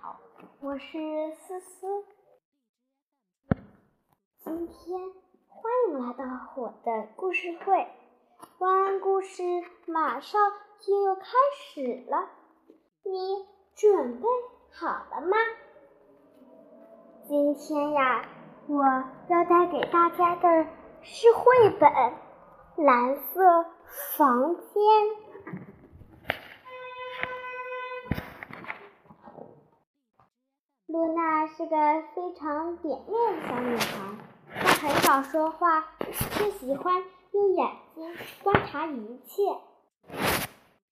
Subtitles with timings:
[0.00, 0.16] 好，
[0.62, 0.88] 我是
[1.34, 1.86] 思思。
[4.42, 4.98] 今天
[5.48, 6.24] 欢迎来到
[6.56, 7.86] 我的故事会，
[8.58, 9.42] 晚安故事
[9.86, 10.40] 马上
[10.80, 11.26] 就要开
[11.58, 12.30] 始了，
[13.04, 14.26] 你准备
[14.72, 15.36] 好了吗？
[17.28, 18.24] 今天呀，
[18.68, 18.82] 我
[19.28, 20.66] 要带给大家的
[21.02, 21.90] 是绘本
[22.76, 23.66] 《蓝色
[24.16, 24.62] 房间》。
[30.92, 34.14] 露娜是个非常点面的小女孩，
[34.50, 35.86] 她很少说话，
[36.32, 39.42] 却喜欢用眼睛观察一切。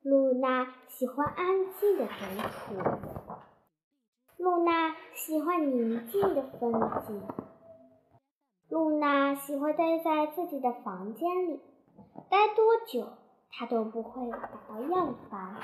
[0.00, 2.10] 露娜喜欢安静的独
[2.48, 2.74] 处，
[4.38, 6.72] 露娜喜欢宁静的风
[7.06, 7.22] 景，
[8.70, 11.60] 露娜喜欢待在自己的房间里，
[12.30, 13.08] 待多久
[13.50, 15.54] 她都不会感到厌烦。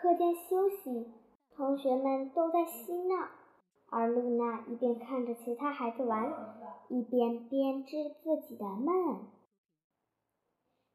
[0.00, 1.12] 课间休息。
[1.56, 3.28] 同学们都在嬉闹，
[3.88, 6.32] 而露娜一边看着其他孩子玩，
[6.88, 9.28] 一边编织自己的梦。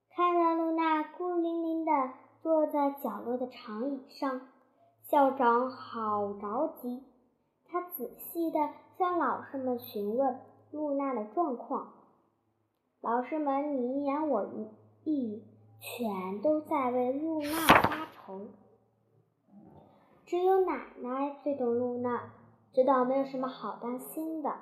[0.09, 1.91] 看到露娜孤零零地
[2.41, 4.41] 坐在角落的长椅上，
[5.03, 7.03] 校长好着急。
[7.71, 8.59] 他仔细地
[8.97, 10.39] 向老师们询问
[10.71, 11.93] 露娜的状况，
[12.99, 14.67] 老师们你一言我一
[15.09, 15.41] 语，
[15.79, 18.47] 全都在为露娜发愁。
[20.29, 22.29] 只有奶奶最懂露娜，
[22.71, 24.57] 知道没有什么好担心的。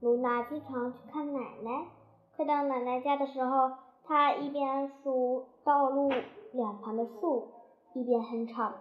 [0.00, 1.86] 露娜经常去看奶奶。
[2.34, 3.70] 快到奶奶家的时候，
[4.02, 6.10] 她一边数道路
[6.52, 7.52] 两旁的树，
[7.94, 8.74] 一边哼唱：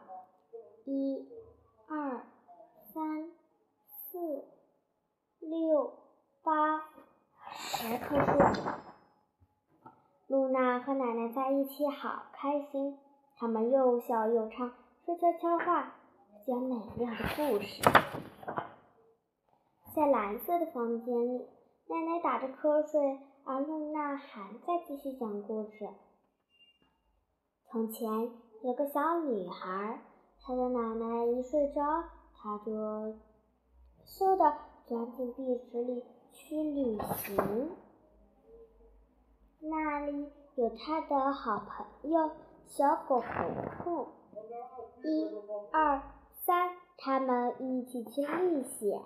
[0.85, 1.29] 一、
[1.87, 2.25] 二、
[2.91, 3.29] 三、
[3.85, 4.45] 四、
[5.39, 5.93] 六、
[6.43, 6.79] 八，
[7.51, 8.71] 十棵树。
[10.25, 12.97] 露娜和奶奶在一起好开心，
[13.37, 14.71] 他们又笑又唱，
[15.05, 15.93] 说悄悄话。
[16.47, 17.81] 讲美妙的故事，
[19.95, 21.47] 在蓝色的房间里，
[21.87, 25.89] 奶奶打着瞌睡，而露娜还在继续讲故事。
[27.71, 28.29] 从前
[28.61, 29.99] 有个小女孩，
[30.39, 31.81] 她的奶奶一睡着，
[32.35, 32.71] 她就
[34.05, 34.53] 嗖的
[34.85, 37.71] 钻进壁纸里去旅行。
[39.61, 42.29] 那里有她的好朋友
[42.67, 43.27] 小狗红
[43.83, 44.07] 红。
[45.01, 45.27] 一、
[45.71, 46.03] 二。
[46.45, 46.69] 三，
[46.99, 49.01] 他们一起去历险，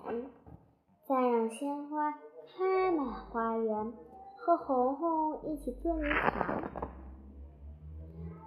[1.07, 3.93] 再让鲜花开满花园，
[4.35, 6.69] 和红红一起捉迷藏。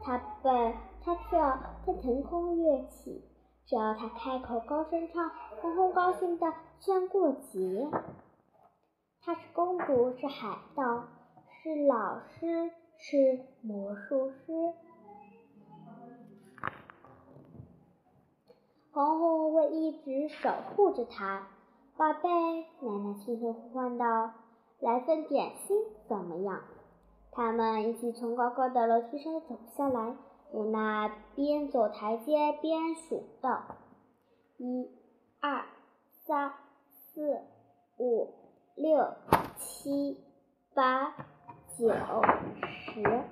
[0.03, 3.25] 他蹦，他跳，他腾空跃起，
[3.65, 5.31] 只要他开口高声唱，
[5.63, 7.89] 红红高兴的像过节。
[9.23, 11.05] 他是公主，是海盗，
[11.63, 14.75] 是老师，是魔术师。
[18.95, 21.49] 红红会一直守护着他，
[21.97, 22.29] 宝贝。
[22.81, 24.33] 奶奶轻声呼唤道
[24.81, 26.61] ：“来份点心怎么样？”
[27.33, 30.15] 他们一起从高高的楼梯上走下来。
[30.53, 33.63] 露娜边走台阶边数道
[34.61, 34.91] ：“一、
[35.41, 35.65] 二、
[36.27, 36.53] 三、
[36.91, 37.41] 四、
[37.97, 38.29] 五、
[38.75, 39.15] 六、
[39.57, 40.23] 七、
[40.75, 41.15] 八、
[41.79, 41.89] 九、
[42.67, 43.23] 十。”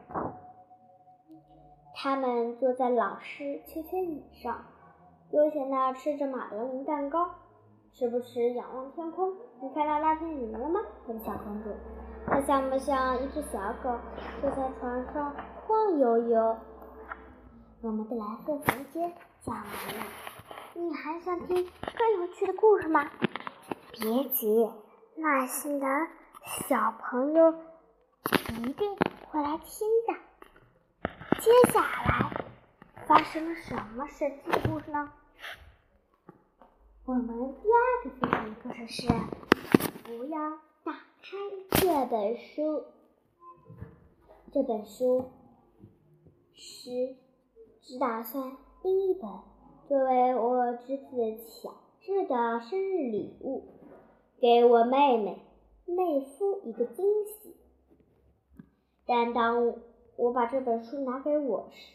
[1.95, 4.65] 他们坐在老师秋千椅上。
[5.33, 7.31] 悠闲地吃着马德琳蛋糕，
[7.93, 9.33] 时不时仰望天空。
[9.61, 11.71] 你看到那片云了吗，我的小公主？
[12.27, 13.97] 它像不像一只小狗，
[14.41, 15.33] 坐在床上
[15.67, 16.57] 晃悠悠？
[17.81, 20.05] 我们的蓝色房间讲完了，
[20.75, 21.65] 你还想听
[21.97, 23.09] 更有趣的故事吗？
[23.93, 24.69] 别急，
[25.15, 25.87] 耐心的
[26.67, 27.55] 小朋友
[28.65, 28.97] 一定
[29.31, 31.11] 会来听的。
[31.39, 32.31] 接下来
[33.07, 35.13] 发生了什么神奇的故事呢？
[37.11, 39.09] 我们第二个非常故事是：
[40.05, 40.39] 不要
[40.85, 41.37] 打开
[41.71, 42.85] 这本书。
[44.53, 45.25] 这本书
[46.55, 47.17] 是
[47.81, 49.29] 只打算第一本
[49.89, 53.65] 作为我侄子乔治的生日礼物，
[54.41, 55.43] 给我妹妹
[55.87, 57.57] 妹夫一个惊喜。
[59.05, 59.75] 但当
[60.15, 61.93] 我把这本书拿给我时，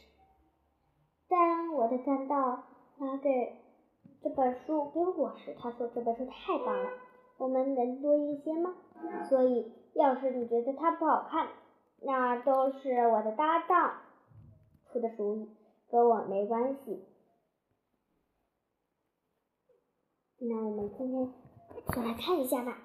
[1.29, 2.65] 当我的干道
[2.97, 3.61] 拿给。
[4.25, 6.89] 这本书给我时，他说这本书太棒了，
[7.37, 8.73] 我们能多一些吗？
[9.29, 11.49] 所以，要是你觉得它不好看，
[12.01, 14.01] 那都是我的搭档
[14.91, 15.47] 出的主意，
[15.91, 17.05] 跟我没关系。
[20.39, 21.31] 那我们今天
[21.93, 22.79] 就来看一下吧。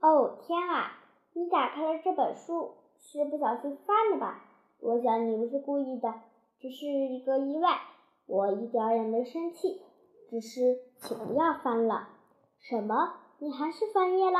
[0.00, 0.92] 哦天啊，
[1.32, 4.44] 你打开了这本书，是不小心翻的吧？
[4.78, 6.14] 我想你不是故意的。
[6.60, 7.80] 只是一个意外，
[8.26, 9.82] 我一点也没生气。
[10.28, 12.08] 只是请不要翻了。
[12.58, 12.94] 什么？
[13.38, 14.38] 你还是翻页了？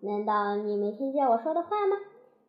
[0.00, 1.96] 难道你没听见我说的话吗？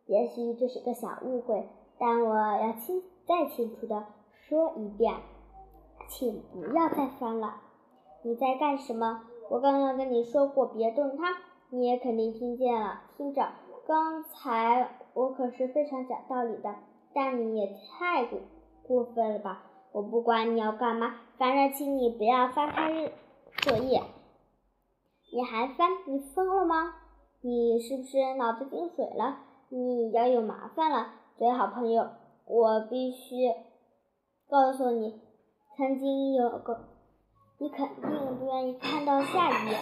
[0.06, 5.14] 也许这是个小误会，但我要清再清楚的说一遍，
[6.08, 7.60] 请不要再翻了。
[8.22, 9.22] 你在干什么？
[9.48, 11.36] 我刚刚跟你说过别动它，
[11.70, 13.02] 你也肯定听见了。
[13.16, 13.52] 听着，
[13.86, 16.74] 刚才我可是非常讲道理的，
[17.14, 18.40] 但你也太过
[18.82, 19.69] 过分了吧？
[19.92, 23.12] 我不管你要干嘛，反正请你不要翻开日
[23.58, 24.02] 作业。
[25.32, 25.90] 你还翻？
[26.06, 26.94] 你疯了吗？
[27.40, 29.38] 你是不是脑子进水了？
[29.68, 32.08] 你要有麻烦了，最好朋友。
[32.46, 33.36] 我必须
[34.48, 35.20] 告诉你，
[35.76, 36.88] 曾经有个，
[37.58, 39.78] 你肯定不愿意看到下一页。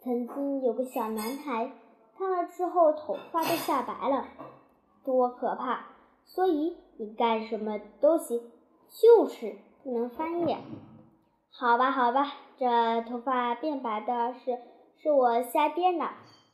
[0.00, 1.70] 曾经有个小男孩，
[2.16, 4.26] 看了之后头发都吓白了，
[5.04, 5.86] 多可怕！
[6.24, 8.40] 所以你干什么都行，
[8.92, 10.58] 就是不能翻页。
[11.50, 14.58] 好吧，好吧，这头发变白的是
[14.96, 16.06] 是我瞎编的。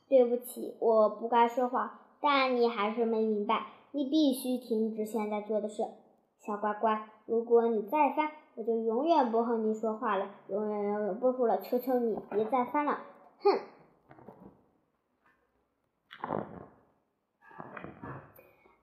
[0.07, 5.83] 对不起，我不该说谎，但你还是没明白，你必须停止现在做的事，
[6.39, 7.07] 小乖乖。
[7.27, 11.61] 如果你再翻，我就永远不和你说话了，永远永远不说了。
[11.61, 13.01] 求求你别再翻了，
[13.37, 13.59] 哼！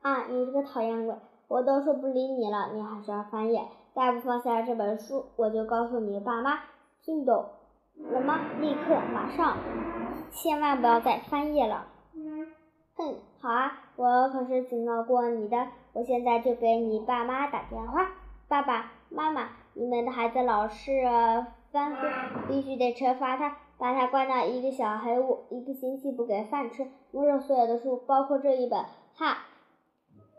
[0.02, 1.16] 啊，你这个讨厌鬼！
[1.48, 3.60] 我都说不理你了，你还是要翻页。
[3.94, 6.58] 再不放下这本书，我就告诉你爸妈，
[7.02, 7.46] 听懂
[7.96, 8.40] 了吗？
[8.60, 9.56] 立刻，马上！
[10.32, 11.86] 千万不要再翻页了。
[12.96, 15.68] 哼，好啊，我可是警告过你的。
[15.92, 18.08] 我现在就给你爸妈打电话。
[18.48, 20.90] 爸爸妈妈，你们的孩子老是
[21.72, 22.02] 翻书，
[22.48, 28.84] 必须得惩罚他，把他关到一个小黑屋，一个星期不给饭吃，没收所有的书，包括这一本。
[29.14, 29.38] 哈，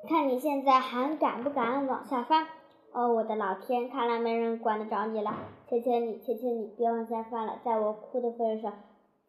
[0.05, 2.45] 看你现在还敢不敢往下翻？
[2.93, 5.31] 哦，我的老天，看来没人管得着你了。
[5.69, 8.73] 求求你，求求你，别往下翻了，在我哭的份上。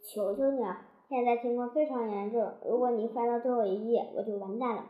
[0.04, 0.78] 求求你了，
[1.08, 4.84] 现在情况非常严重，如果你翻到最后一页，我就完蛋了。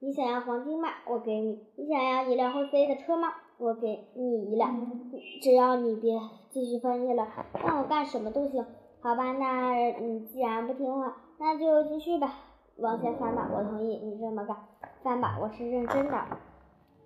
[0.00, 0.88] 你想要黄金吗？
[1.08, 1.66] 我给你。
[1.76, 3.28] 你想要一辆会飞的车吗？
[3.58, 4.74] 我给你一辆。
[5.40, 6.12] 只要你别
[6.50, 7.26] 继续翻页了，
[7.64, 8.64] 让我干什么都行。
[9.00, 12.34] 好吧，那你既然不听话，那就继续吧，
[12.76, 13.48] 往下翻吧。
[13.54, 14.56] 我同意你这么干，
[15.02, 16.24] 翻吧，我是认真的。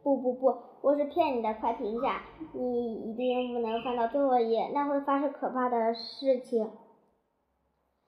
[0.02, 2.22] 不不不，我是骗你的，快停下！
[2.52, 6.70] 你一定不能翻到最后一页，那会发生可怕的事情。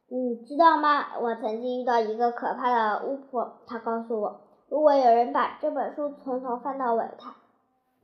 [0.09, 1.19] 你知道吗？
[1.21, 7.35] 我曾经遇到一个可怕的巫婆，她告诉我，如果有人把这本书从头翻到尾，她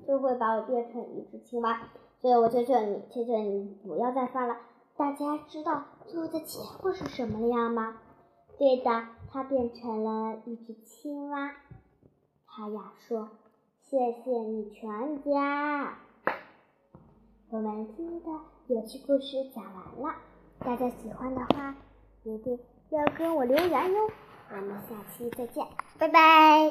[0.06, 1.82] 就会把我变成一只青蛙。
[2.20, 4.56] 所以我求求你，求求你不要再翻了。
[4.96, 7.98] 大家知道最后的结果是什么样吗？
[8.58, 11.54] 对的，它变成了一只青蛙。
[12.46, 13.28] 他呀说
[13.82, 15.98] ：“谢谢你全家。”
[17.50, 20.16] 我们今天的有趣故事讲完了，
[20.60, 21.74] 大家喜欢的话。
[22.26, 22.58] 一定
[22.88, 24.10] 要跟我留言哟！
[24.50, 25.66] 我们下期再见，
[25.98, 26.62] 拜拜。